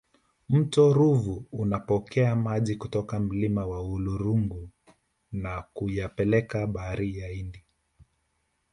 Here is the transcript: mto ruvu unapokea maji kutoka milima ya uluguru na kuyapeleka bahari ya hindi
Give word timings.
mto 0.49 0.93
ruvu 0.93 1.45
unapokea 1.51 2.35
maji 2.35 2.75
kutoka 2.75 3.19
milima 3.19 3.61
ya 3.61 3.79
uluguru 3.79 4.69
na 5.31 5.61
kuyapeleka 5.73 6.67
bahari 6.67 7.17
ya 7.17 7.27
hindi 7.27 7.63